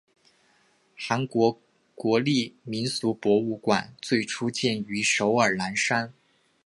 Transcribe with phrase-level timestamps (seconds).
[0.95, 1.61] 韩国
[1.93, 6.11] 国立民俗博物馆最初建于首尔南山。